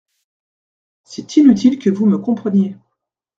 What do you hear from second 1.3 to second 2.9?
inutile que vous me compreniez.